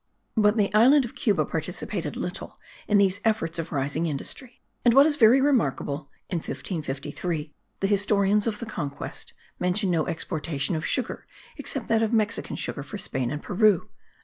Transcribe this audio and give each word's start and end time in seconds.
But 0.35 0.57
the 0.57 0.73
island 0.73 1.05
of 1.05 1.13
Cuba 1.13 1.45
participated 1.45 2.15
little 2.17 2.57
in 2.87 2.97
these 2.97 3.21
efforts 3.23 3.59
of 3.59 3.71
rising 3.71 4.07
industry; 4.07 4.59
and 4.83 4.95
what 4.95 5.05
is 5.05 5.15
very 5.15 5.39
remarkable, 5.39 6.09
in 6.27 6.37
1553, 6.39 7.53
the 7.81 7.85
historians 7.87 8.47
of 8.47 8.57
the 8.57 8.65
Conquest* 8.65 9.33
mention 9.59 9.91
no 9.91 10.07
exportation 10.07 10.75
of 10.75 10.83
sugar 10.87 11.27
except 11.55 11.87
that 11.89 12.01
of 12.01 12.13
Mexican 12.13 12.55
sugar 12.55 12.81
for 12.81 12.97
Spain 12.97 13.29
and 13.29 13.43
Peru. 13.43 13.91